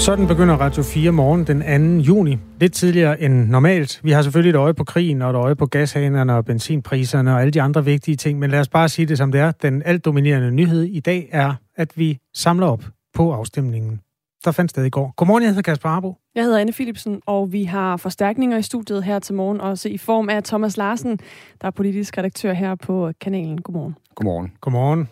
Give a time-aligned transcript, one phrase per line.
[0.00, 2.02] Sådan begynder Radio 4 morgen den 2.
[2.02, 2.38] juni.
[2.60, 4.00] Lidt tidligere end normalt.
[4.02, 7.40] Vi har selvfølgelig et øje på krigen og et øje på gashanerne og benzinpriserne og
[7.40, 8.38] alle de andre vigtige ting.
[8.38, 9.52] Men lad os bare sige det som det er.
[9.52, 14.00] Den alt dominerende nyhed i dag er, at vi samler op på afstemningen.
[14.44, 15.14] Der fandt sted i går.
[15.16, 16.16] Godmorgen, jeg hedder Kasper Arbo.
[16.34, 19.98] Jeg hedder Anne Philipsen, og vi har forstærkninger i studiet her til morgen, også i
[19.98, 21.18] form af Thomas Larsen,
[21.60, 23.62] der er politisk redaktør her på kanalen.
[23.62, 23.96] Godmorgen.
[24.14, 24.52] Godmorgen.
[24.60, 25.08] Godmorgen.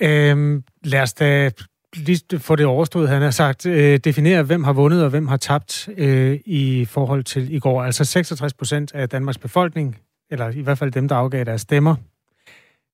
[0.00, 1.50] Øhm, lad os da
[1.96, 5.36] lige for det overstået, han har sagt, øh, definere, hvem har vundet og hvem har
[5.36, 7.82] tabt øh, i forhold til i går.
[7.82, 9.98] Altså 66 procent af Danmarks befolkning,
[10.30, 11.94] eller i hvert fald dem, der afgav deres stemmer,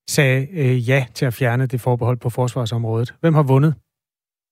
[0.08, 3.14] sagde øh, ja til at fjerne det forbehold på forsvarsområdet.
[3.20, 3.74] Hvem har vundet?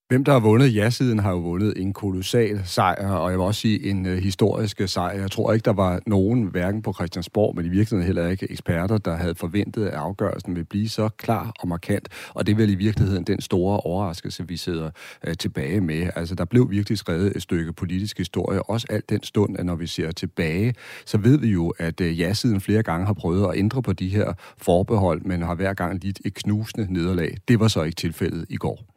[0.08, 3.60] Hvem der har vundet ja-siden, har jo vundet en kolossal sejr, og jeg vil også
[3.60, 5.20] sige en øh, historisk øh, sejr.
[5.20, 8.98] Jeg tror ikke, der var nogen, hverken på Christiansborg, men i virkeligheden heller ikke eksperter,
[8.98, 12.08] der havde forventet, at afgørelsen ville blive så klar og markant.
[12.34, 14.90] Og det er vel i virkeligheden den store overraskelse, vi sidder
[15.26, 16.10] øh, tilbage med.
[16.16, 19.74] Altså, der blev virkelig skrevet et stykke politisk historie, også alt den stund, at når
[19.74, 20.74] vi ser tilbage,
[21.06, 24.08] så ved vi jo, at øh, ja-siden flere gange har prøvet at ændre på de
[24.08, 27.36] her forbehold, men har hver gang lidt et knusende nederlag.
[27.48, 28.93] Det var så ikke tilfældet i går.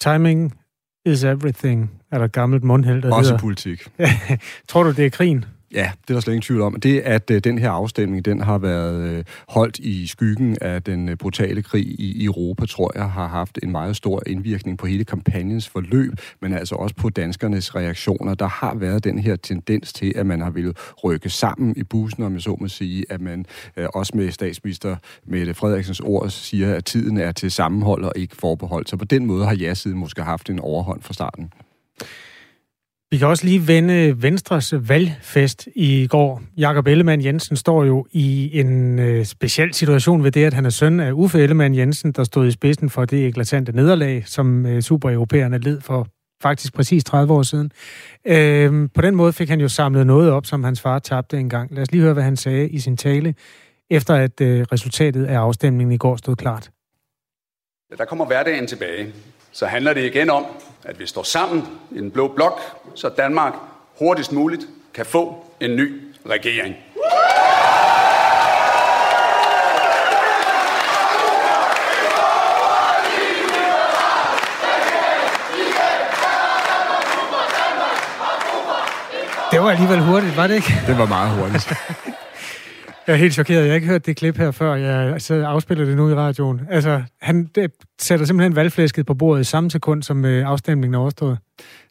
[0.00, 0.52] Timing
[1.06, 3.40] is everything, er der et gammelt mundheld, der Også hedder.
[3.40, 3.88] politik.
[4.68, 5.44] Tror du, det er krigen?
[5.74, 6.80] Ja, det er der slet ingen tvivl om.
[6.80, 11.08] Det, at øh, den her afstemning, den har været øh, holdt i skyggen af den
[11.08, 15.04] øh, brutale krig i Europa, tror jeg, har haft en meget stor indvirkning på hele
[15.04, 18.34] kampagnens forløb, men altså også på danskernes reaktioner.
[18.34, 22.22] Der har været den her tendens til, at man har ville rykke sammen i bussen,
[22.22, 26.74] om jeg så må sige, at man øh, også med statsminister Mette Frederiksens ord siger,
[26.74, 28.86] at tiden er til sammenhold og ikke forbehold.
[28.86, 31.52] Så på den måde har ja-siden måske haft en overhånd fra starten.
[33.14, 36.42] Vi kan også lige vende Venstres valgfest i går.
[36.56, 40.70] Jakob Ellemann Jensen står jo i en øh, speciel situation ved det, at han er
[40.70, 44.82] søn af Uffe Ellemann Jensen, der stod i spidsen for det eklatante nederlag, som øh,
[44.82, 46.06] supereuropæerne led for
[46.42, 47.70] faktisk præcis 30 år siden.
[48.24, 51.74] Øh, på den måde fik han jo samlet noget op, som hans far tabte engang.
[51.74, 53.34] Lad os lige høre, hvad han sagde i sin tale,
[53.90, 56.70] efter at øh, resultatet af afstemningen i går stod klart.
[57.98, 59.12] Der kommer hverdagen tilbage.
[59.52, 60.44] Så handler det igen om,
[60.84, 62.60] at vi står sammen i en blå blok,
[62.94, 63.54] så Danmark
[63.98, 64.62] hurtigst muligt
[64.94, 66.74] kan få en ny regering.
[79.52, 80.74] Det var alligevel hurtigt, var det ikke?
[80.86, 81.72] Det var meget hurtigt.
[83.06, 83.60] Jeg er helt chokeret.
[83.60, 84.74] Jeg har ikke hørt det klip her før.
[84.74, 86.60] Jeg sidder og afspiller det nu i radioen.
[86.70, 90.98] Altså, han det, sætter simpelthen valgflæsket på bordet i samme sekund, som øh, afstemningen er
[90.98, 91.38] overstået.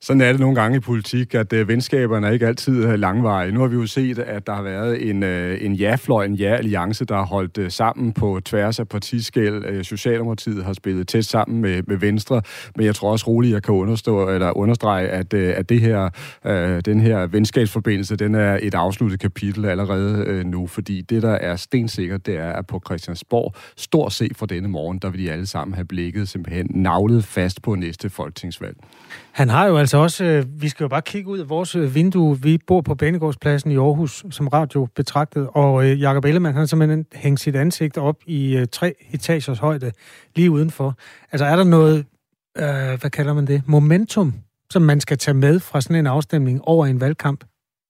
[0.02, 3.52] Sådan er det nogle gange i politik, at øh, venskaberne er ikke altid øh, langvarige.
[3.52, 7.06] Nu har vi jo set, at der har været en, øh, en ja-fløj, en ja-alliance,
[7.06, 9.66] der har holdt øh, sammen på tværs af partiskæld.
[9.66, 12.42] Øh, Socialdemokratiet har spillet tæt sammen med, med Venstre,
[12.75, 16.09] men jeg tror også roligt, jeg kan understå, eller understrege, at, øh, at det her,
[16.46, 21.34] øh, den her venskabsforbindelse, den er et afsluttet kapitel allerede øh, nu, fordi det, der
[21.34, 25.31] er stensikkert, det er, at på Christiansborg, stort set fra denne morgen, der vil de
[25.31, 28.78] alle sammen have blikket simpelthen navlet fast på næste folketingsvalg.
[29.31, 31.96] Han har jo altså også, øh, vi skal jo bare kigge ud af vores øh,
[31.96, 32.42] vindue.
[32.42, 36.66] Vi bor på Banegårdspladsen i Aarhus som radio betragtet, og øh, Jakob Ellemann han har
[36.66, 39.92] simpelthen hængt sit ansigt op i øh, tre etagers højde
[40.36, 40.98] lige udenfor.
[41.31, 42.06] Altså er der noget,
[42.58, 44.34] øh, hvad kalder man det, momentum,
[44.70, 47.44] som man skal tage med fra sådan en afstemning over en valgkamp?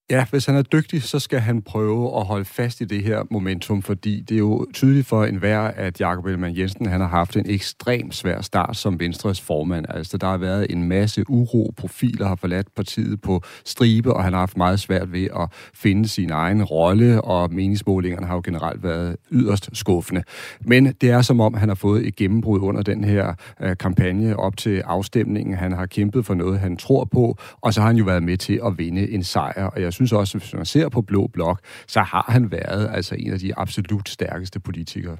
[0.10, 3.24] Ja, hvis han er dygtig, så skal han prøve at holde fast i det her
[3.32, 7.38] momentum, fordi det er jo tydeligt for enhver, at Jakob Ellemann Jensen han har haft
[7.38, 9.86] en ekstremt svær start som Venstres formand.
[9.90, 14.34] Altså, der har været en masse uro, profiler har forladt partiet på stribe, og han
[14.34, 18.84] har haft meget svært ved at finde sin egen rolle, og meningsmålingerne har jo generelt
[18.84, 20.24] været yderst skuffende.
[20.62, 24.40] Men det er som om, han har fået et gennembrud under den her øh, kampagne
[24.40, 25.56] op til afstemningen.
[25.56, 28.38] Han har kæmpet for noget, han tror på, og så har han jo været med
[28.38, 31.60] til at vinde en sejr, og jeg synes også, hvis man ser på Blå Blok,
[31.88, 35.18] så har han været altså en af de absolut stærkeste politikere.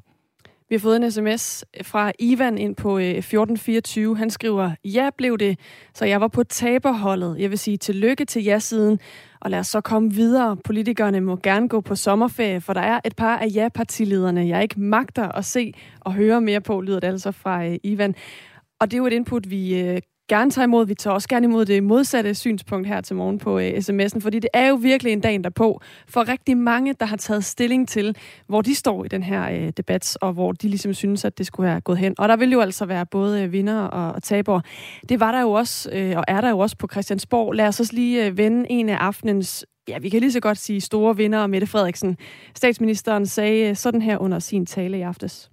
[0.70, 4.18] Vi har fået en sms fra Ivan ind på øh, 1424.
[4.18, 5.60] Han skriver, ja blev det,
[5.94, 7.40] så jeg var på taberholdet.
[7.40, 9.00] Jeg vil sige tillykke til ja-siden,
[9.42, 10.58] og lad os så komme videre.
[10.58, 14.80] Politikerne må gerne gå på sommerferie, for der er et par af ja-partilederne, jeg ikke
[14.80, 18.16] magter at se og høre mere på, lyder det altså fra øh, Ivan.
[18.80, 20.86] Og det er jo et input, vi øh, gerne tage imod.
[20.86, 24.40] Vi tager også gerne imod det modsatte synspunkt her til morgen på øh, sms'en, fordi
[24.40, 28.18] det er jo virkelig en dag derpå for rigtig mange, der har taget stilling til,
[28.48, 31.46] hvor de står i den her øh, debat, og hvor de ligesom synes, at det
[31.46, 32.16] skulle have gået hen.
[32.18, 34.62] Og der vil jo altså være både øh, vinder og, og tabere.
[35.10, 37.54] Det var der jo også, øh, og er der jo også på Christiansborg.
[37.54, 40.58] Lad os også lige øh, vende en af aftenens ja, vi kan lige så godt
[40.58, 42.18] sige store vinder, Mette Frederiksen.
[42.56, 45.53] Statsministeren sagde øh, sådan her under sin tale i aftes.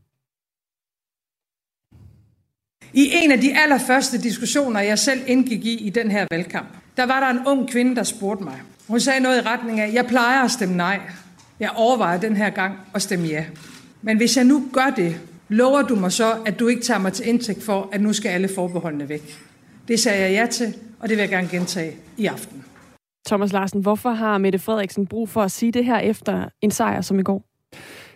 [2.93, 7.07] I en af de allerførste diskussioner, jeg selv indgik i i den her valgkamp, der
[7.07, 8.61] var der en ung kvinde, der spurgte mig.
[8.89, 11.01] Hun sagde noget i retning af, jeg plejer at stemme nej.
[11.61, 13.45] Jeg overvejer den her gang at stemme ja.
[14.03, 17.13] Men hvis jeg nu gør det, lover du mig så, at du ikke tager mig
[17.13, 19.39] til indtægt for, at nu skal alle forbeholdene væk.
[19.89, 22.65] Det sagde jeg ja til, og det vil jeg gerne gentage i aften.
[23.27, 27.01] Thomas Larsen, hvorfor har Mette Frederiksen brug for at sige det her efter en sejr
[27.01, 27.50] som i går?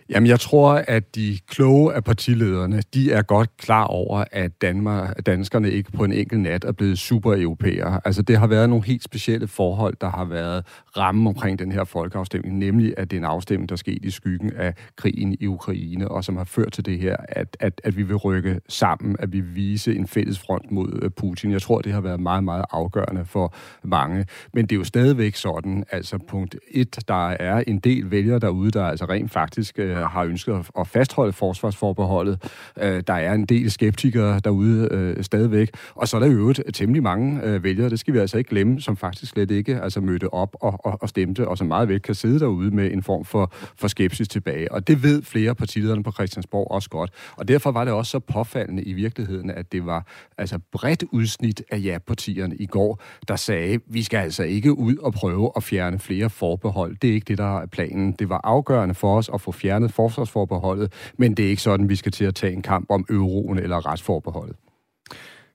[0.09, 5.25] Jamen, jeg tror, at de kloge af partilederne, de er godt klar over, at Danmark,
[5.25, 8.01] danskerne ikke på en enkelt nat er blevet super-europæere.
[8.05, 10.65] Altså, det har været nogle helt specielle forhold, der har været
[10.97, 14.51] ramme omkring den her folkeafstemning, nemlig at det er en afstemning, der skete i skyggen
[14.55, 18.03] af krigen i Ukraine, og som har ført til det her, at, at, at vi
[18.03, 21.51] vil rykke sammen, at vi vil vise en fælles front mod øh, Putin.
[21.51, 23.53] Jeg tror, det har været meget, meget afgørende for
[23.83, 24.25] mange.
[24.53, 28.71] Men det er jo stadigvæk sådan, altså punkt et, der er en del vælgere derude,
[28.71, 32.51] der altså rent faktisk øh, Øh, har ønsket at fastholde forsvarsforbeholdet.
[32.81, 35.69] Øh, der er en del skeptikere derude øh, stadigvæk.
[35.95, 38.49] Og så er der jo øvrigt temmelig mange øh, vælgere, det skal vi altså ikke
[38.49, 41.89] glemme, som faktisk slet ikke altså mødte op og, og, og stemte, og som meget
[41.89, 44.71] vel kan sidde derude med en form for, for skepsis tilbage.
[44.71, 47.11] Og det ved flere partilederne på Christiansborg også godt.
[47.37, 50.07] Og derfor var det også så påfaldende i virkeligheden, at det var
[50.37, 55.13] altså bredt udsnit af ja-partierne i går, der sagde, vi skal altså ikke ud og
[55.13, 56.95] prøve at fjerne flere forbehold.
[57.01, 58.11] Det er ikke det, der er planen.
[58.11, 61.95] Det var afgørende for os at få fjernet forsvarsforbeholdet, men det er ikke sådan, vi
[61.95, 64.55] skal til at tage en kamp om euroen eller retsforbeholdet.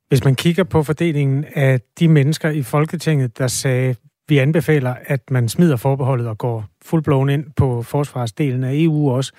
[0.08, 3.94] Hvis man kigger på fordelingen af de mennesker i Folketinget, der sagde,
[4.28, 9.32] vi anbefaler, at man smider forbeholdet og går fuldblåen ind på forsvarsdelen af EU også,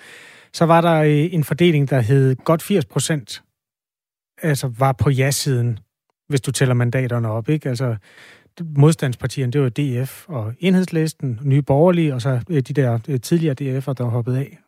[0.52, 3.42] så var der øh, en fordeling, der hed godt 80 procent,
[4.42, 5.78] altså var på ja-siden,
[6.28, 7.68] hvis du tæller mandaterne op, ikke?
[7.68, 7.96] Altså,
[8.60, 13.54] modstandspartierne, det var DF og Enhedslisten, Nye Borgerlige, og så øh, de der øh, tidligere
[13.60, 14.58] DF'er, der hoppede af.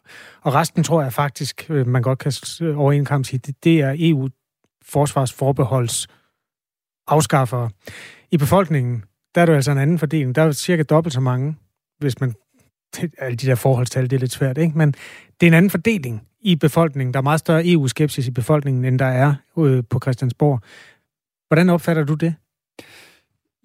[0.42, 2.32] Og resten tror jeg faktisk, øh, man godt kan
[2.76, 4.28] over en kamp sige, det, det er EU
[4.84, 6.06] forsvarsforbeholds
[7.06, 7.68] afskaffer.
[8.30, 9.04] I befolkningen,
[9.34, 10.34] der er der altså en anden fordeling.
[10.34, 11.56] Der er cirka dobbelt så mange,
[11.98, 12.34] hvis man...
[13.18, 14.78] Alle de der forholdstal, det er lidt svært, ikke?
[14.78, 14.92] Men
[15.40, 17.14] det er en anden fordeling i befolkningen.
[17.14, 19.34] Der er meget større EU-skepsis i befolkningen, end der er
[19.90, 20.60] på Christiansborg.
[21.48, 22.34] Hvordan opfatter du det?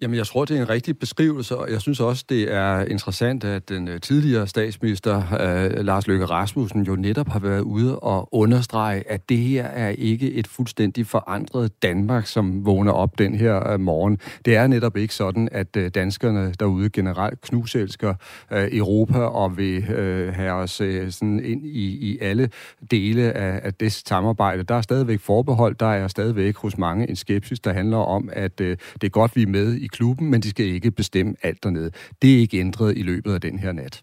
[0.02, 3.44] Jamen, jeg tror, det er en rigtig beskrivelse, og jeg synes også, det er interessant,
[3.44, 8.28] at den øh, tidligere statsminister, uh, Lars Løkke Rasmussen, jo netop har været ude og
[8.34, 13.74] understrege, at det her er ikke et fuldstændig forandret Danmark, som vågner op den her
[13.74, 14.18] uh, morgen.
[14.44, 18.14] Det er netop ikke sådan, at uh, danskerne derude generelt knuselsker
[18.50, 22.50] uh, Europa og vil uh, have os uh, sådan ind i, i alle
[22.90, 24.62] dele af, af det samarbejde.
[24.62, 28.60] Der er stadigvæk forbehold, der er stadigvæk hos mange en skepsis, der handler om, at
[28.60, 31.62] uh, det er godt, vi er med i klubben, men de skal ikke bestemme alt
[31.62, 31.90] dernede.
[32.22, 34.02] Det er ikke ændret i løbet af den her nat.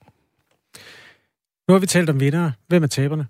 [1.67, 2.51] Nu har vi talt om vinder.
[2.67, 3.27] Hvem er taberne?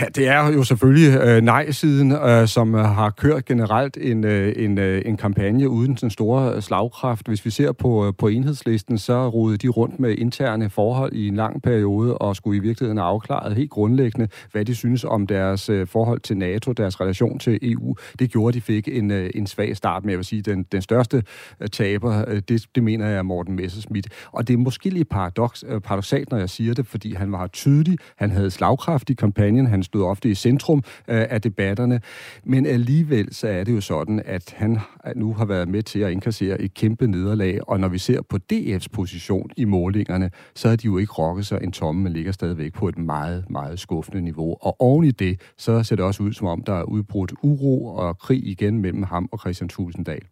[0.00, 4.52] Ja, det er jo selvfølgelig øh, nej-siden, øh, som øh, har kørt generelt en, øh,
[4.56, 7.28] en, øh, en kampagne uden den store øh, slagkraft.
[7.28, 11.28] Hvis vi ser på, øh, på enhedslisten, så rodede de rundt med interne forhold i
[11.28, 15.26] en lang periode og skulle i virkeligheden have afklaret helt grundlæggende, hvad de synes om
[15.26, 17.96] deres øh, forhold til NATO, deres relation til EU.
[18.18, 20.62] Det gjorde, at de fik en, øh, en svag start med, jeg vil sige, den,
[20.72, 21.22] den største
[21.60, 24.06] øh, taber, øh, det, det mener jeg er Morten Messerschmidt.
[24.32, 27.46] Og det er måske lidt paradox, øh, paradoxalt, når jeg siger det, fordi han var
[27.46, 32.00] tydelig, han havde slagkraft i kampagnen, han han stod ofte i centrum øh, af debatterne.
[32.44, 34.78] Men alligevel så er det jo sådan, at han
[35.16, 38.38] nu har været med til at indkassere et kæmpe nederlag, og når vi ser på
[38.52, 42.32] DF's position i målingerne, så er de jo ikke rokket sig en tomme, men ligger
[42.32, 44.56] stadigvæk på et meget, meget skuffende niveau.
[44.60, 47.86] Og oven i det, så ser det også ud som om, der er udbrudt uro
[47.86, 50.22] og krig igen mellem ham og Christian Tulsendal.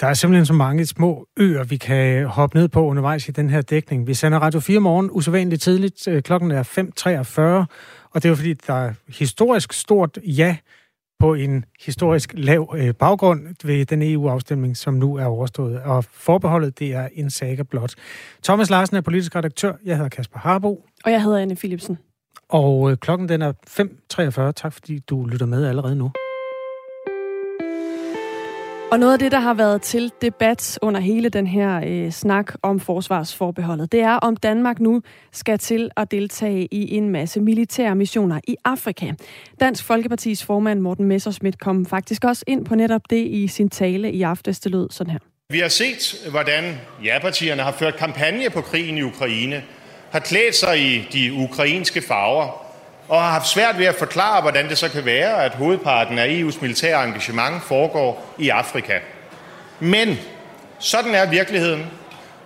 [0.00, 3.50] Der er simpelthen så mange små øer, vi kan hoppe ned på undervejs i den
[3.50, 4.06] her dækning.
[4.06, 6.08] Vi sender Radio 4 morgen usædvanligt tidligt.
[6.08, 10.56] Øh, klokken er 5.43, og det er jo fordi, der er historisk stort ja
[11.20, 15.80] på en historisk lav øh, baggrund ved den EU-afstemning, som nu er overstået.
[15.82, 17.94] Og forbeholdet, det er en saga blot.
[18.44, 19.72] Thomas Larsen er politisk redaktør.
[19.84, 20.84] Jeg hedder Kasper Harbo.
[21.04, 21.98] Og jeg hedder Anne Philipsen.
[22.48, 23.52] Og øh, klokken den er
[24.48, 24.52] 5.43.
[24.52, 26.10] Tak fordi du lytter med allerede nu.
[28.90, 32.52] Og noget af det, der har været til debat under hele den her øh, snak
[32.62, 37.94] om forsvarsforbeholdet, det er, om Danmark nu skal til at deltage i en masse militære
[37.94, 39.12] missioner i Afrika.
[39.60, 44.12] Dansk Folkepartis formand Morten Messerschmidt kom faktisk også ind på netop det i sin tale
[44.12, 44.60] i aftes.
[44.60, 45.18] Det lød sådan her.
[45.50, 49.62] Vi har set, hvordan ja-partierne har ført kampagne på krigen i Ukraine,
[50.10, 52.69] har klædt sig i de ukrainske farver,
[53.10, 56.26] og har haft svært ved at forklare, hvordan det så kan være, at hovedparten af
[56.26, 58.98] EU's militære engagement foregår i Afrika.
[59.80, 60.18] Men
[60.78, 61.86] sådan er virkeligheden.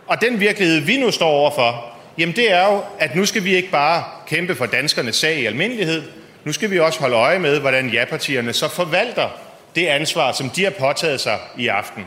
[0.06, 1.84] Og den virkelighed, vi nu står overfor,
[2.18, 5.46] jamen det er jo, at nu skal vi ikke bare kæmpe for danskernes sag i
[5.46, 6.02] almindelighed,
[6.44, 9.28] nu skal vi også holde øje med, hvordan ja-partierne så forvalter
[9.74, 12.06] det ansvar, som de har påtaget sig i aften.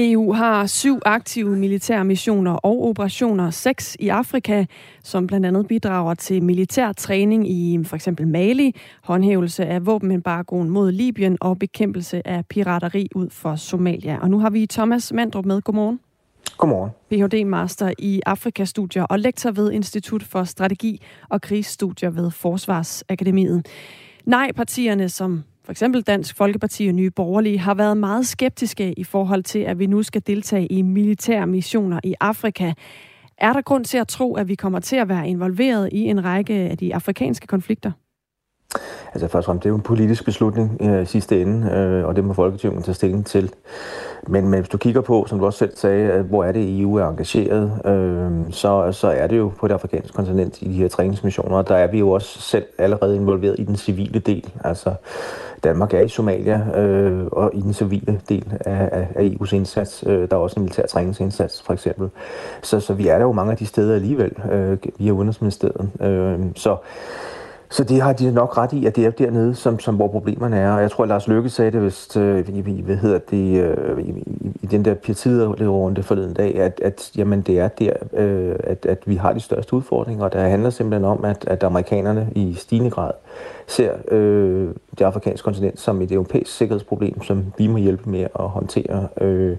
[0.00, 4.64] EU har syv aktive militære missioner og operationer, seks i Afrika,
[5.02, 10.92] som blandt andet bidrager til militær træning i for eksempel Mali, håndhævelse af våbenembargoen mod
[10.92, 14.18] Libyen og bekæmpelse af pirateri ud for Somalia.
[14.22, 15.62] Og nu har vi Thomas Mandrup med.
[15.62, 16.00] Godmorgen.
[16.58, 16.90] Godmorgen.
[17.10, 23.66] Ph.D.-master i Afrikastudier og lektor ved Institut for Strategi og Krigsstudier ved Forsvarsakademiet.
[24.24, 29.42] Nej-partierne, som for eksempel Dansk Folkeparti og Nye Borgerlige, har været meget skeptiske i forhold
[29.42, 32.72] til, at vi nu skal deltage i militære missioner i Afrika.
[33.38, 36.24] Er der grund til at tro, at vi kommer til at være involveret i en
[36.24, 37.92] række af de afrikanske konflikter?
[39.14, 42.04] Altså først og fremmest, det er jo en politisk beslutning øh, i sidste ende, øh,
[42.04, 43.52] og det må Folketinget tage stilling til.
[44.28, 46.80] Men, men hvis du kigger på, som du også selv sagde, øh, hvor er det
[46.80, 50.72] EU er engageret, øh, så, så er det jo på det afrikanske kontinent i de
[50.72, 54.50] her træningsmissioner, der er vi jo også selv allerede involveret i den civile del.
[54.64, 54.94] Altså
[55.64, 60.04] Danmark er i Somalia øh, og i den civile del af, af, af EU's indsats.
[60.06, 62.08] Øh, der er også en militær træningsindsats, for eksempel.
[62.62, 65.90] Så, så vi er der jo mange af de steder alligevel, øh, via Udenrigsministeriet.
[66.00, 66.76] Øh, så
[67.72, 70.56] så det har de nok ret i, at det er dernede, som, som hvor problemerne
[70.56, 70.72] er.
[70.72, 73.98] Og jeg tror, at Lars Løkke sagde det vist øh, i, hvad hedder det, øh,
[73.98, 74.94] i, i, i den der
[75.68, 79.40] runde forleden dag, at, at jamen, det er der, øh, at, at vi har de
[79.40, 80.24] største udfordringer.
[80.24, 83.12] Og det handler simpelthen om, at, at amerikanerne i stigende grad
[83.66, 88.48] ser øh, det afrikanske kontinent som et europæisk sikkerhedsproblem, som vi må hjælpe med at
[88.48, 89.08] håndtere.
[89.20, 89.56] Øh,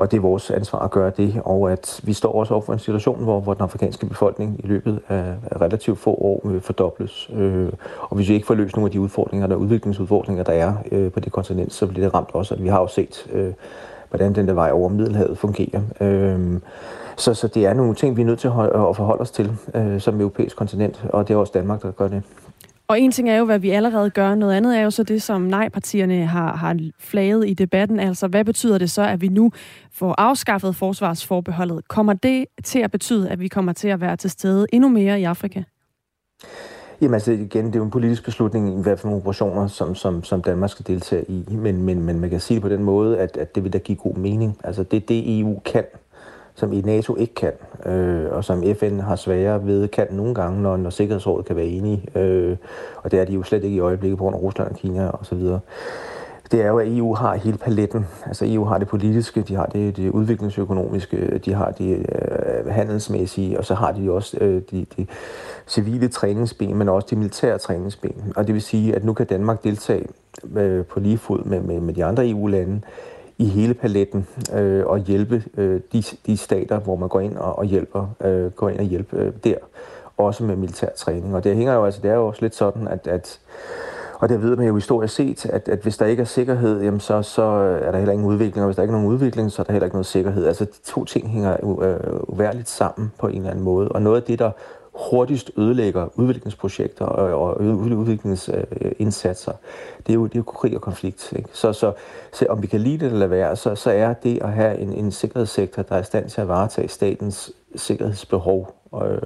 [0.00, 2.72] og det er vores ansvar at gøre det, og at vi står også over for
[2.72, 5.24] en situation, hvor, hvor den afrikanske befolkning i løbet af,
[5.60, 7.30] relativt få år vil fordobles.
[7.34, 7.68] Øh,
[8.00, 11.12] og hvis vi ikke får løst nogle af de udfordringer, der udviklingsudfordringer, der er øh,
[11.12, 12.54] på det kontinent, så bliver det ramt også.
[12.54, 13.52] Og vi har jo set, øh,
[14.08, 15.80] hvordan den der vej over Middelhavet fungerer.
[16.00, 16.60] Øh,
[17.16, 19.52] så, så det er nogle ting, vi er nødt til at, at forholde os til
[19.74, 22.22] øh, som europæisk kontinent, og det er også Danmark, der gør det.
[22.90, 24.34] Og en ting er jo, hvad vi allerede gør.
[24.34, 28.00] Noget andet er jo så det, som nej-partierne har, har flaget i debatten.
[28.00, 29.52] Altså, hvad betyder det så, at vi nu
[29.92, 31.88] får afskaffet forsvarsforbeholdet?
[31.88, 35.20] Kommer det til at betyde, at vi kommer til at være til stede endnu mere
[35.20, 35.62] i Afrika?
[37.00, 39.94] Jamen altså igen, det er jo en politisk beslutning i hvad for nogle operationer, som,
[39.94, 41.44] som, som Danmark skal deltage i.
[41.48, 43.78] Men, men, men man kan sige det på den måde, at, at det vil da
[43.78, 44.58] give god mening.
[44.64, 45.84] Altså det det EU kan
[46.60, 47.52] som i NATO ikke kan,
[47.86, 51.66] øh, og som FN har sværere ved kan nogle gange, når, når Sikkerhedsrådet kan være
[51.66, 52.18] enige.
[52.18, 52.56] Øh,
[52.96, 55.08] og det er de jo slet ikke i øjeblikket på grund af Rusland og Kina
[55.08, 55.60] og så videre.
[56.52, 58.06] Det er jo, at EU har hele paletten.
[58.26, 63.58] Altså EU har det politiske, de har det, det udviklingsøkonomiske, de har det øh, handelsmæssige,
[63.58, 65.06] og så har de også øh, de, de
[65.66, 68.32] civile træningsben, men også de militære træningsben.
[68.36, 70.06] Og det vil sige, at nu kan Danmark deltage
[70.56, 72.80] øh, på lige fod med, med, med de andre EU-lande
[73.40, 77.58] i hele paletten øh, og hjælpe øh, de, de stater, hvor man går ind og,
[77.58, 79.54] og hjælper, øh, går ind og hjælper øh, der,
[80.16, 81.34] også med militær træning.
[81.34, 83.40] Og det hænger jo altså, det er jo også lidt sådan, at, at
[84.18, 87.00] og det ved man jo historisk set, at, at hvis der ikke er sikkerhed, jamen
[87.00, 87.42] så, så
[87.82, 89.72] er der heller ingen udvikling, og hvis der ikke er nogen udvikling, så er der
[89.72, 90.46] heller ikke noget sikkerhed.
[90.46, 93.88] Altså de to ting hænger øh, uværligt sammen på en eller anden måde.
[93.88, 94.50] Og noget af det, der
[94.94, 99.52] hurtigst ødelægger udviklingsprojekter og, og udviklingsindsatser,
[100.06, 101.32] det er jo, det er jo krig og konflikt.
[101.36, 101.48] Ikke?
[101.52, 101.92] Så, så,
[102.32, 104.92] så om vi kan lide det eller være, så, så er det at have en,
[104.92, 109.22] en sikkerhedssektor, der er i stand til at varetage statens sikkerhedsbehov, og, øh,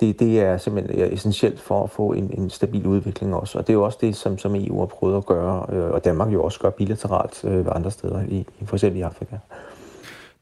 [0.00, 3.58] det, det er simpelthen essentielt for at få en, en stabil udvikling også.
[3.58, 6.04] Og det er jo også det, som, som EU har prøvet at gøre, øh, og
[6.04, 9.36] Danmark jo også gør bilateralt ved andre steder, i, for eksempel i Afrika.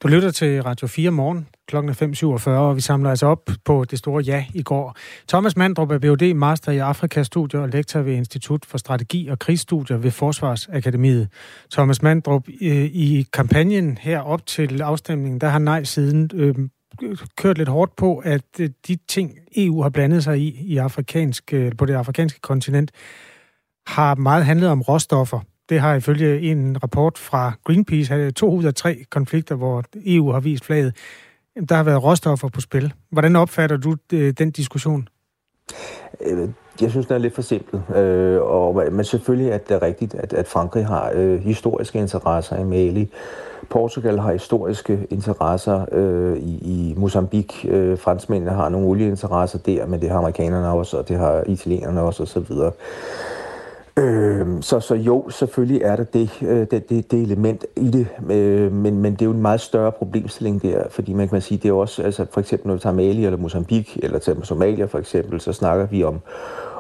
[0.03, 3.99] Du lytter til Radio 4 morgen klokken 5.47, og vi samler altså op på det
[3.99, 4.97] store ja i går.
[5.29, 9.97] Thomas Mandrup er BUD Master i Afrikastudier og lektor ved Institut for Strategi og Krigsstudier
[9.97, 11.29] ved Forsvarsakademiet.
[11.73, 16.55] Thomas Mandrup, øh, i kampagnen her op til afstemningen, der har nej siden øh,
[17.37, 21.53] kørt lidt hårdt på, at øh, de ting, EU har blandet sig i, i afrikansk,
[21.53, 22.91] øh, på det afrikanske kontinent,
[23.87, 25.41] har meget handlet om råstoffer.
[25.69, 30.41] Det har ifølge en rapport fra Greenpeace, to ud af tre konflikter, hvor EU har
[30.41, 30.95] vist flaget,
[31.69, 32.93] der har været råstoffer på spil.
[33.11, 35.09] Hvordan opfatter du øh, den diskussion?
[36.21, 36.49] Øh,
[36.81, 37.97] jeg synes, den er lidt for simpel.
[37.97, 42.65] Øh, og, men selvfølgelig er det rigtigt, at, at Frankrig har øh, historiske interesser i
[42.65, 43.11] Mali.
[43.71, 47.69] Portugal har historiske interesser øh, i, i Mozambique.
[47.69, 52.01] Øh, franskmændene har nogle olieinteresser der, men det har amerikanerne også, og det har italienerne
[52.01, 52.53] også, osv.
[53.99, 58.07] Øh, så, så jo, selvfølgelig er der det, øh, det, det, det element i det,
[58.31, 61.59] øh, men, men det er jo en meget større problemstilling der, fordi man kan sige,
[61.59, 64.85] det er også, altså for eksempel når vi tager Mali eller Mozambique, eller tager Somalia
[64.85, 66.21] for eksempel, så snakker vi om,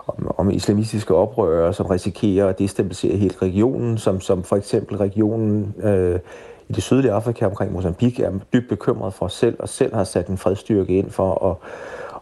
[0.06, 5.74] om, om islamistiske oprørere, som risikerer at destabilisere hele regionen, som, som for eksempel regionen
[5.82, 6.18] øh,
[6.68, 10.26] i det sydlige Afrika omkring Mozambique er dybt bekymret for selv, og selv har sat
[10.26, 11.56] en fredstyrke ind for at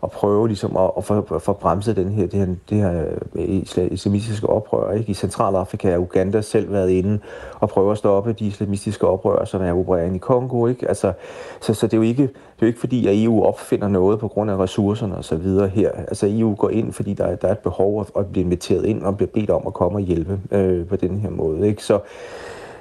[0.06, 3.92] at prøve ligesom at, at få, for bremset den her, det her, det her øh,
[3.92, 4.92] islamistiske oprør.
[4.92, 5.10] Ikke?
[5.10, 7.18] I Centralafrika er Uganda selv været inde
[7.60, 10.66] og prøve at stoppe de islamistiske oprør, som er opererende i Kongo.
[10.66, 10.88] Ikke?
[10.88, 11.12] Altså,
[11.60, 14.18] så, så det er jo ikke, det er jo ikke fordi, at EU opfinder noget
[14.18, 15.90] på grund af ressourcerne og så videre her.
[15.90, 19.02] Altså EU går ind, fordi der, der er et behov at, at blive inviteret ind
[19.02, 21.68] og bliver bedt om at komme og hjælpe øh, på den her måde.
[21.68, 21.84] Ikke?
[21.84, 21.98] Så,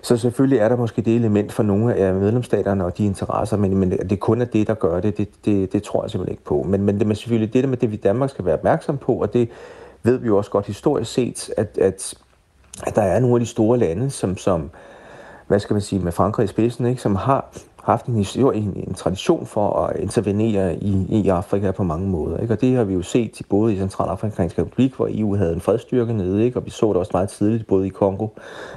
[0.06, 3.78] så selvfølgelig er der måske det element for nogle af medlemsstaterne og de interesser, men,
[3.78, 6.44] men det kun er det, der gør det, det, det, det tror jeg simpelthen ikke
[6.44, 6.64] på.
[6.64, 8.98] Men, men det er selvfølgelig det der med det, vi i Danmark skal være opmærksom
[8.98, 9.50] på, og det
[10.04, 12.14] ved vi jo også godt historisk set, at, at,
[12.88, 14.70] at der er nogle af de store lande, som, som
[15.48, 17.46] hvad skal man sige, med Frankrig i spidsen, ikke, som har
[17.86, 22.38] haft en, historie, en, en tradition for at intervenere i, i Afrika på mange måder.
[22.38, 22.54] Ikke?
[22.54, 26.14] Og det har vi jo set både i Centralafrikanske Republik, hvor EU havde en fredstyrke
[26.14, 26.60] nede, ikke?
[26.60, 28.28] og vi så det også meget tidligt, både i Kongo,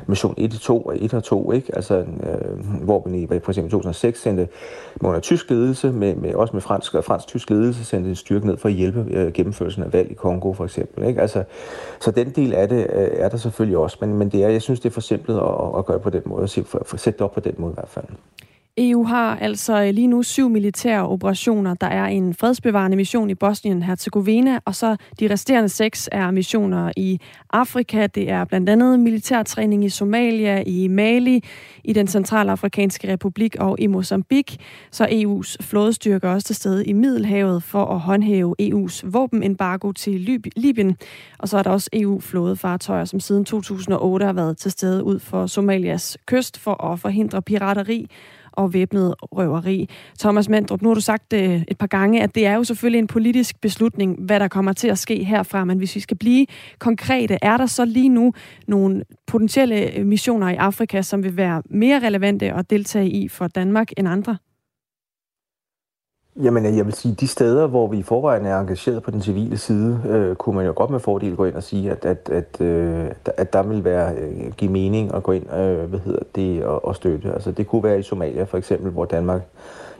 [0.06, 1.76] mission 1 og 2 og 1 og 2, ikke?
[1.76, 4.48] Altså, øh, hvor man i for eksempel 2006 sendte
[5.00, 8.56] under tysk ledelse, med, med, også med fransk og fransk-tysk ledelse, sendte en styrke ned
[8.56, 11.04] for at hjælpe øh, gennemførelsen af valg i Kongo for eksempel.
[11.04, 11.20] Ikke?
[11.20, 11.44] Altså,
[12.00, 14.62] så den del af det øh, er der selvfølgelig også, men, men det er, jeg
[14.62, 16.50] synes, det er for simpelt at, at gøre på den måde, at
[17.00, 18.06] sætte det op på den måde i hvert fald.
[18.78, 21.74] EU har altså øh, lige nu syv militære operationer.
[21.74, 27.20] Der er en fredsbevarende mission i Bosnien-Herzegovina, og så de resterende seks er missioner i
[27.52, 28.06] Afrika.
[28.06, 31.44] Det er blandt andet militærtræning i Somalia, i Mali,
[31.84, 34.58] i den centralafrikanske republik og i Mozambique.
[34.90, 40.40] Så EU's flådestyrker er også til stede i Middelhavet for at håndhæve EU's våbenembargo til
[40.56, 40.96] Libyen.
[41.38, 45.46] Og så er der også EU-flådefartøjer, som siden 2008 har været til stede ud for
[45.46, 48.10] Somalias kyst for at forhindre pirateri
[48.58, 49.88] og væbnet røveri.
[50.18, 52.98] Thomas Mandrup, nu har du sagt øh, et par gange, at det er jo selvfølgelig
[52.98, 56.46] en politisk beslutning, hvad der kommer til at ske herfra, men hvis vi skal blive
[56.78, 58.32] konkrete, er der så lige nu
[58.66, 63.88] nogle potentielle missioner i Afrika, som vil være mere relevante at deltage i for Danmark
[63.96, 64.36] end andre?
[66.42, 69.58] Jamen, jeg vil sige, de steder, hvor vi i forvejen er engageret på den civile
[69.58, 72.60] side, øh, kunne man jo godt med fordel gå ind og sige, at, at, at,
[72.60, 76.64] øh, at der vil være øh, give mening at gå ind øh, hvad hedder det,
[76.64, 77.32] og, og støtte.
[77.32, 79.42] Altså, det kunne være i Somalia for eksempel, hvor Danmark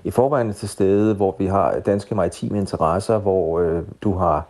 [0.05, 4.37] i forvejen er til stede, hvor vi har danske maritime interesser, hvor øh, du har
[4.37, 4.42] øh,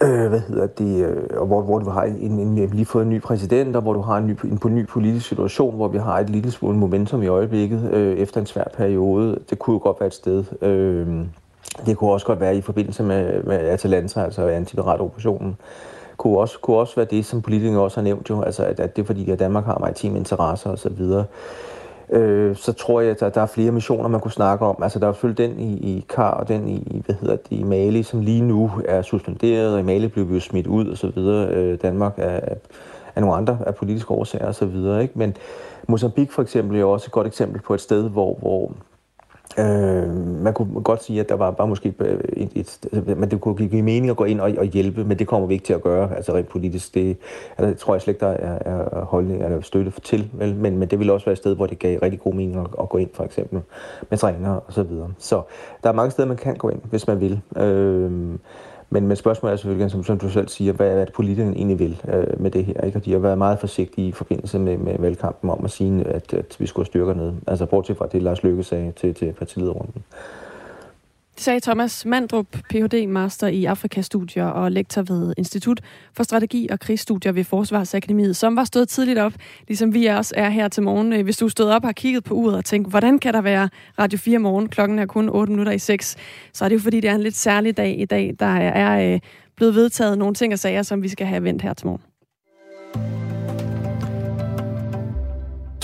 [0.00, 3.02] øh, hvad hedder det, øh, og hvor, hvor du har en, en, en, lige fået
[3.02, 5.88] en ny præsident, og hvor du har en ny, en, en ny politisk situation, hvor
[5.88, 9.38] vi har et lille smule momentum i øjeblikket øh, efter en svær periode.
[9.50, 10.44] Det kunne jo godt være et sted.
[10.62, 11.06] Øh,
[11.86, 15.56] det kunne også godt være i forbindelse med, med Atalanta, altså antipiratoperationen.
[16.16, 18.96] Kunne også, kunne også være det, som politikerne også har nævnt jo, altså at, at
[18.96, 21.02] det er fordi, at Danmark har maritime interesser osv
[22.14, 24.82] øh, så tror jeg, at der, der er flere missioner, man kunne snakke om.
[24.82, 27.62] Altså, der er selvfølgelig den i, i Kar og den i, hvad hedder det, i
[27.62, 30.98] Mali, som lige nu er suspenderet, og i Mali blev vi jo smidt ud og
[30.98, 31.48] så videre.
[31.48, 32.40] Øh, Danmark er,
[33.14, 35.18] er nogle andre af politiske årsager og så videre, ikke?
[35.18, 35.36] Men
[35.88, 38.72] Mozambique for eksempel er jo også et godt eksempel på et sted, hvor, hvor
[39.58, 43.18] Øh, man kunne godt sige, at der var bare måske øh, et, et, et øh,
[43.18, 45.54] men det kunne give mening at gå ind og, og hjælpe, men det kommer vi
[45.54, 46.94] ikke til at gøre, altså rent politisk.
[46.94, 47.16] Det,
[47.58, 50.54] altså, det tror jeg slet ikke, der er, er holdning eller støtte til, vel?
[50.56, 52.66] Men, men det ville også være et sted, hvor det gav rigtig god mening at,
[52.80, 53.60] at gå ind, for eksempel
[54.10, 55.08] med træner og så videre.
[55.18, 55.42] Så
[55.82, 57.40] der er mange steder, man kan gå ind, hvis man vil.
[57.56, 58.38] Øh,
[58.94, 61.78] men, men spørgsmålet er selvfølgelig, som, som du selv siger, hvad er det politikerne egentlig
[61.78, 62.80] vil øh, med det her?
[62.80, 62.98] Ikke?
[62.98, 66.34] Og de har været meget forsigtige i forbindelse med, med valgkampen om at sige, at,
[66.34, 67.32] at vi skulle styrke ned.
[67.46, 70.04] Altså bortset fra det, Lars Løkke sagde til, til partilederrunden.
[71.34, 73.06] Det sagde Thomas Mandrup, Ph.D.
[73.08, 75.80] Master i Afrikastudier og lektor ved Institut
[76.12, 79.32] for Strategi og Krigsstudier ved Forsvarsakademiet, som var stået tidligt op,
[79.68, 81.12] ligesom vi også er her til morgen.
[81.12, 83.40] Øh, hvis du stod op og har kigget på uret og tænkt, hvordan kan der
[83.40, 83.68] være
[83.98, 86.16] Radio 4 morgen, klokken er kun 8 minutter i 6,
[86.52, 88.34] så er det jo fordi, det er en lidt særlig dag i dag.
[88.38, 89.20] Der er øh,
[89.56, 93.33] blevet vedtaget nogle ting og sager, som vi skal have vendt her til morgen.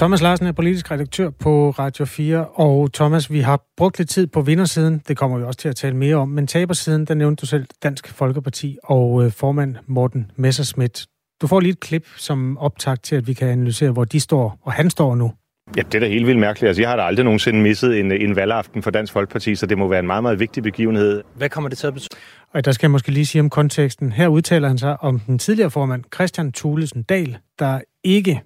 [0.00, 4.26] Thomas Larsen er politisk redaktør på Radio 4, og Thomas, vi har brugt lidt tid
[4.26, 7.40] på vindersiden, det kommer vi også til at tale mere om, men tabersiden, der nævnte
[7.40, 11.06] du selv Dansk Folkeparti og øh, formand Morten Messerschmidt.
[11.42, 14.58] Du får lige et klip som optakt til, at vi kan analysere, hvor de står,
[14.62, 15.32] og han står nu.
[15.76, 16.68] Ja, det er da helt vildt mærkeligt.
[16.68, 19.78] Altså, jeg har da aldrig nogensinde misset en, en valgaften for Dansk Folkeparti, så det
[19.78, 21.22] må være en meget, meget vigtig begivenhed.
[21.34, 22.18] Hvad kommer det til at betyde?
[22.54, 24.12] Og der skal jeg måske lige sige om konteksten.
[24.12, 28.42] Her udtaler han sig om den tidligere formand, Christian Thulesen Dahl, der ikke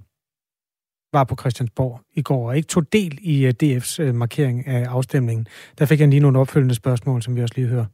[1.14, 4.84] var på Christiansborg i går og ikke tog del i øh, DF's øh, markering af
[4.88, 5.46] afstemningen.
[5.78, 7.84] Der fik jeg lige nogle opfølgende spørgsmål, som vi også lige hører.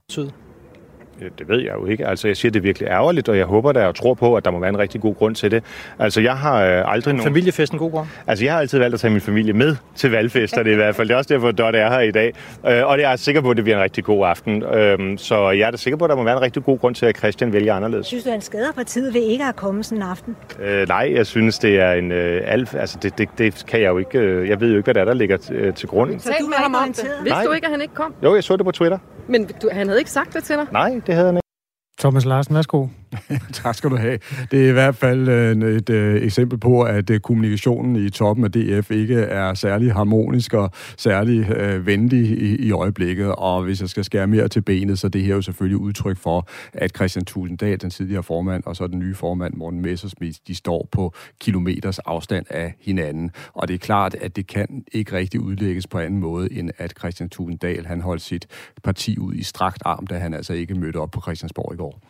[1.39, 2.07] Det ved jeg jo ikke.
[2.07, 4.45] Altså, jeg siger, det er virkelig ærgerligt, og jeg håber da og tror på, at
[4.45, 5.65] der må være en rigtig god grund til det.
[5.99, 7.25] Altså, jeg har øh, aldrig nogen...
[7.25, 8.07] Familiefesten god grund?
[8.27, 11.09] Altså, jeg har altid valgt at tage min familie med til valgfesterne i hvert fald.
[11.09, 12.35] Det er også derfor, Dot er her i dag.
[12.69, 14.63] Øh, og det er jeg sikker på, at det bliver en rigtig god aften.
[14.63, 16.95] Øh, så jeg er da sikker på, at der må være en rigtig god grund
[16.95, 18.07] til, at Christian vælger anderledes.
[18.07, 20.37] Synes du, han skader partiet ved ikke at komme sådan en aften?
[20.63, 22.75] Øh, nej, jeg synes, det er en øh, alf...
[22.75, 24.19] Altså, det, det, det kan jeg jo ikke...
[24.19, 26.21] Øh, jeg ved jo ikke, hvad der er, der ligger øh, til grund.
[26.21, 27.05] Så du med ham om det.
[27.25, 28.15] Vidste du ikke, at han ikke kom?
[28.23, 28.99] Jo, jeg så det på Twitter.
[29.29, 30.67] Men du, han havde ikke sagt det til dig?
[30.73, 31.49] Nej, det havde han ikke.
[31.99, 32.87] Thomas Larsen, værsgo.
[33.53, 34.19] tak skal du have.
[34.51, 38.45] Det er i hvert fald øh, et, øh, eksempel på, at øh, kommunikationen i toppen
[38.45, 43.35] af DF ikke er særlig harmonisk og særlig øh, venlig i, i øjeblikket.
[43.35, 46.17] Og hvis jeg skal skære mere til benet, så det her er jo selvfølgelig udtryk
[46.17, 50.55] for, at Christian Tusinddal, den tidligere formand, og så den nye formand, Morten Messersmith, de
[50.55, 53.31] står på kilometers afstand af hinanden.
[53.55, 56.95] Og det er klart, at det kan ikke rigtig udlægges på anden måde, end at
[56.99, 58.47] Christian Tusinddal, han holdt sit
[58.83, 62.01] parti ud i strakt arm, da han altså ikke mødte op på Christiansborg i går.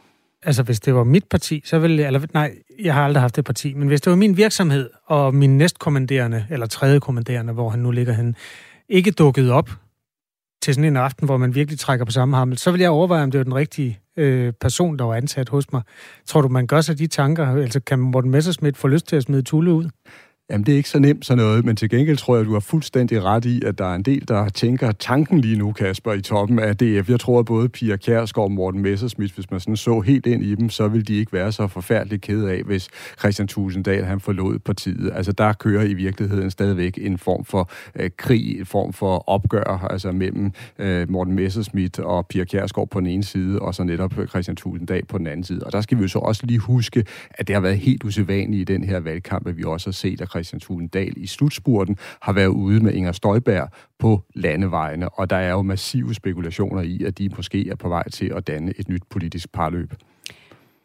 [0.42, 2.06] Altså, hvis det var mit parti, så ville jeg...
[2.06, 3.74] Eller, nej, jeg har aldrig haft det parti.
[3.74, 7.90] Men hvis det var min virksomhed, og min næstkommanderende, eller tredje kommanderende, hvor han nu
[7.90, 8.34] ligger henne,
[8.88, 9.70] ikke dukket op
[10.62, 13.22] til sådan en aften, hvor man virkelig trækker på samme hammel, så vil jeg overveje,
[13.22, 15.82] om det var den rigtige øh, person, der var ansat hos mig.
[16.26, 17.46] Tror du, man gør sig de tanker?
[17.46, 19.90] Altså, kan Morten Messerschmidt få lyst til at smide Tulle ud?
[20.50, 22.52] Jamen, det er ikke så nemt sådan noget, men til gengæld tror jeg, at du
[22.52, 26.12] har fuldstændig ret i, at der er en del, der tænker tanken lige nu, Kasper,
[26.12, 27.10] i toppen af DF.
[27.10, 30.42] Jeg tror, at både Pia Kjærsgaard og Morten Messersmith, hvis man sådan så helt ind
[30.42, 34.20] i dem, så vil de ikke være så forfærdeligt kede af, hvis Christian Tusinddal, han
[34.20, 35.12] forlod partiet.
[35.14, 39.86] Altså, der kører i virkeligheden stadigvæk en form for øh, krig, en form for opgør,
[39.90, 44.12] altså mellem øh, Morten Messersmith og Pia Kjærsgaard på den ene side, og så netop
[44.28, 45.62] Christian Tusinddal på den anden side.
[45.66, 48.70] Og der skal vi jo så også lige huske, at det har været helt usædvanligt
[48.70, 52.32] i den her valgkamp, at vi også har set, at Christian Tulendal i slutspurten har
[52.32, 57.18] været ude med Inger Støjberg på landevejene, og der er jo massive spekulationer i, at
[57.18, 59.92] de måske er på vej til at danne et nyt politisk parløb.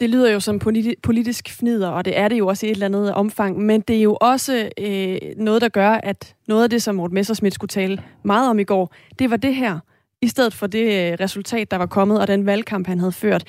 [0.01, 2.73] Det lyder jo som politi- politisk fnider, og det er det jo også i et
[2.73, 6.69] eller andet omfang, men det er jo også øh, noget, der gør, at noget af
[6.69, 9.79] det, som Morten Messersmith skulle tale meget om i går, det var det her
[10.21, 13.43] i stedet for det øh, resultat, der var kommet, og den valgkamp, han havde ført.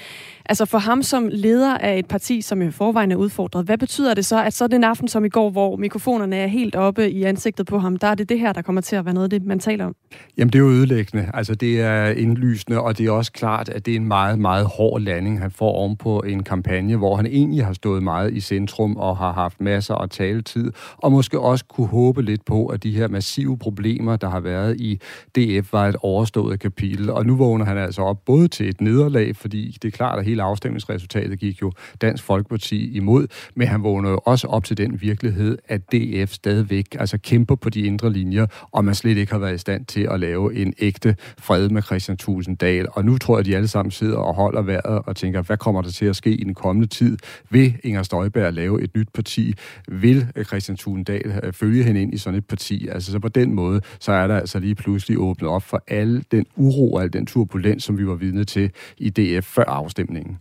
[0.49, 4.15] Altså for ham som leder af et parti, som i forvejen er udfordret, hvad betyder
[4.15, 7.23] det så, at så den aften som i går, hvor mikrofonerne er helt oppe i
[7.23, 9.31] ansigtet på ham, der er det det her, der kommer til at være noget af
[9.31, 9.95] det, man taler om?
[10.39, 11.31] Jamen, det er jo ødelæggende.
[11.35, 14.67] Altså, det er indlysende, og det er også klart, at det er en meget, meget
[14.67, 18.97] hård landing, han får ovenpå en kampagne, hvor han egentlig har stået meget i centrum
[18.97, 22.97] og har haft masser af taletid, og måske også kunne håbe lidt på, at de
[22.97, 25.01] her massive problemer, der har været i
[25.37, 27.11] DF, var et overstået kapitel.
[27.11, 30.25] Og nu vågner han altså op både til et nederlag, fordi det er klart, at
[30.25, 35.01] hele afstemningsresultatet gik jo Dansk Folkeparti imod, men han vågner jo også op til den
[35.01, 39.39] virkelighed, at DF stadigvæk altså kæmper på de indre linjer, og man slet ikke har
[39.39, 42.87] været i stand til at lave en ægte fred med Christian Tusinddal.
[42.93, 45.57] Og nu tror jeg, at de alle sammen sidder og holder vejret og tænker, hvad
[45.57, 47.19] kommer der til at ske i den kommende tid?
[47.51, 49.55] Vil Inger Støjberg lave et nyt parti?
[49.89, 52.89] Vil Christian Tusinddal øh, følge hende ind i sådan et parti?
[52.89, 56.25] Altså så på den måde, så er der altså lige pludselig åbnet op for al
[56.31, 60.39] den uro og al den turbulens, som vi var vidne til i DF før afstemningen.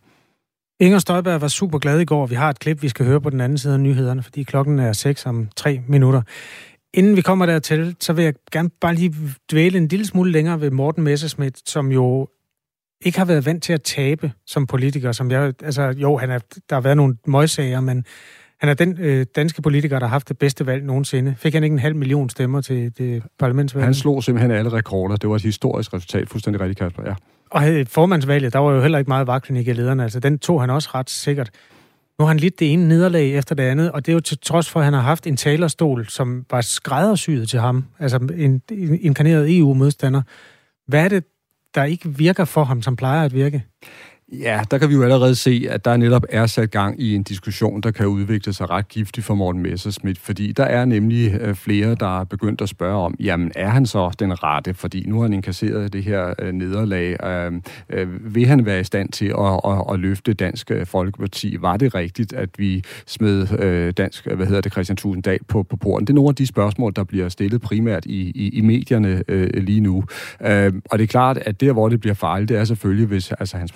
[0.79, 2.25] Inger Støjberg var super glad i går.
[2.25, 4.79] Vi har et klip, vi skal høre på den anden side af nyhederne, fordi klokken
[4.79, 6.21] er 6 om 3 minutter.
[6.93, 9.15] Inden vi kommer dertil, så vil jeg gerne bare lige
[9.51, 12.27] dvæle en lille smule længere ved Morten Messerschmidt, som jo
[13.05, 15.11] ikke har været vant til at tabe som politiker.
[15.11, 16.39] Som jeg, altså, jo, han er,
[16.69, 18.05] der har været nogle møgsager, men
[18.65, 21.35] han er den øh, danske politiker, der har haft det bedste valg nogensinde.
[21.37, 23.85] Fik han ikke en halv million stemmer til det parlamentsvalg?
[23.85, 25.15] Han slog simpelthen alle rekorder.
[25.15, 26.29] Det var et historisk resultat.
[26.29, 27.03] Fuldstændig rigtigt, Kasper.
[27.05, 27.15] Ja.
[27.49, 30.03] Og formandsvalget, der var jo heller ikke meget vagtklinik i lederne.
[30.03, 31.49] Altså, den tog han også ret sikkert.
[32.19, 34.37] Nu har han lidt det ene nederlag efter det andet, og det er jo til
[34.37, 37.85] trods for, at han har haft en talerstol, som var skræddersyet til ham.
[37.99, 40.21] Altså en, en inkarneret EU-modstander.
[40.87, 41.23] Hvad er det,
[41.75, 43.63] der ikke virker for ham, som plejer at virke?
[44.31, 47.23] Ja, der kan vi jo allerede se, at der netop er sat gang i en
[47.23, 51.55] diskussion, der kan udvikle sig ret giftigt for Morten Messerschmidt, fordi der er nemlig øh,
[51.55, 54.73] flere, der er begyndt at spørge om, jamen er han så den rette?
[54.73, 57.23] Fordi nu har han inkasseret det her øh, nederlag.
[57.25, 57.53] Øh,
[57.89, 61.57] øh, vil han være i stand til at, at, at løfte Dansk Folkeparti?
[61.59, 65.77] Var det rigtigt, at vi smed øh, Dansk, hvad hedder det, Christian Tusinddal på, på
[65.77, 66.07] porten?
[66.07, 69.63] Det er nogle af de spørgsmål, der bliver stillet primært i, i, i medierne øh,
[69.63, 70.03] lige nu.
[70.41, 73.31] Øh, og det er klart, at der, hvor det bliver fejl, det er selvfølgelig, hvis
[73.31, 73.71] altså, hans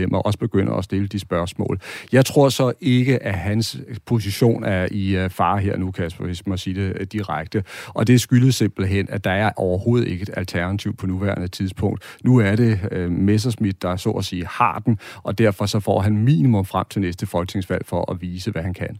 [0.00, 1.80] medlemmer også begynder at stille de spørgsmål.
[2.12, 6.46] Jeg tror så ikke, at hans position er i øh, fare her nu, Kasper, hvis
[6.46, 7.64] man siger det øh, direkte.
[7.88, 12.18] Og det skyldes simpelthen, at der er overhovedet ikke et alternativ på nuværende tidspunkt.
[12.24, 16.00] Nu er det øh, Messersmith, der så at sige har den, og derfor så får
[16.00, 18.98] han minimum frem til næste folketingsvalg for at vise, hvad han kan.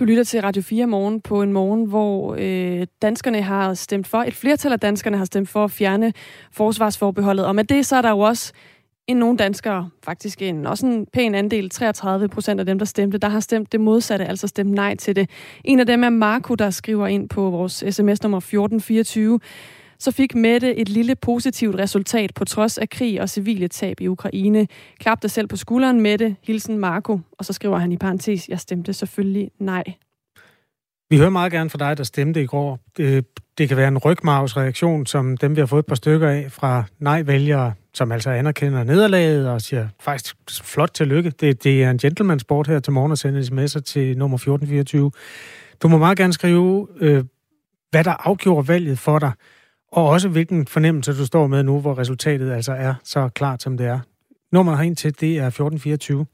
[0.00, 4.18] Du lytter til Radio 4 morgen på en morgen, hvor øh, danskerne har stemt for,
[4.18, 6.12] et flertal af danskerne har stemt for at fjerne
[6.52, 7.46] forsvarsforbeholdet.
[7.46, 8.52] Og med det så er der jo også
[9.06, 9.90] end nogle danskere.
[10.04, 13.72] Faktisk en, også en pæn andel, 33 procent af dem, der stemte, der har stemt
[13.72, 15.30] det modsatte, altså stemt nej til det.
[15.64, 19.40] En af dem er Marco, der skriver ind på vores sms nummer 1424.
[19.98, 24.08] Så fik Mette et lille positivt resultat på trods af krig og civile tab i
[24.08, 24.66] Ukraine.
[24.98, 26.36] Klap dig selv på skulderen, Mette.
[26.42, 27.20] Hilsen Marco.
[27.38, 29.84] Og så skriver han i parentes, jeg stemte selvfølgelig nej.
[31.10, 32.78] Vi hører meget gerne fra dig, der stemte i går.
[32.98, 33.22] Øh,
[33.62, 36.84] det, kan være en rygmarvsreaktion, som dem, vi har fået et par stykker af fra
[36.98, 41.30] nej-vælgere, som altså anerkender nederlaget og siger faktisk flot tillykke.
[41.30, 45.10] Det, det er en gentleman sport her til morgen at sende sms'er til nummer 1424.
[45.82, 47.24] Du må meget gerne skrive, øh,
[47.90, 49.32] hvad der afgjorde valget for dig,
[49.92, 53.76] og også hvilken fornemmelse du står med nu, hvor resultatet altså er så klart, som
[53.76, 54.00] det er.
[54.52, 56.26] Nummeret herind til, det er 1424.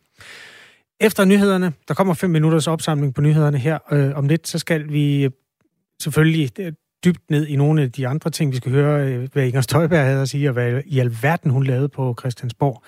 [1.01, 4.93] Efter nyhederne, der kommer fem minutters opsamling på nyhederne her øh, om lidt, så skal
[4.93, 5.31] vi øh,
[6.01, 6.73] selvfølgelig øh,
[7.05, 8.53] dybt ned i nogle af de andre ting.
[8.53, 11.65] Vi skal høre, øh, hvad Inger Støjberg havde at sige, og hvad i alverden hun
[11.65, 12.83] lavede på Christiansborg.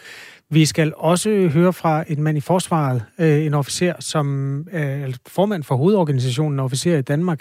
[0.50, 5.12] Vi skal også høre fra en mand i forsvaret, øh, en officer, som øh, er
[5.26, 7.40] formand for hovedorganisationen Officer i Danmark,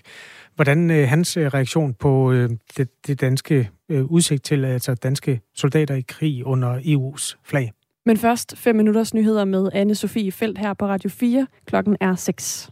[0.55, 2.33] hvordan hans reaktion på
[2.77, 7.71] det, det danske udsigt til altså danske soldater i krig under EU's flag.
[8.05, 11.47] Men først fem minutters nyheder med anne Sofie Felt her på Radio 4.
[11.65, 12.71] Klokken er 6.